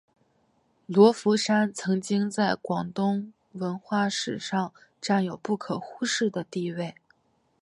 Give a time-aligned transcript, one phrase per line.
[0.87, 6.95] 罗浮山曾经在广东文化史上占有不可忽视的地位。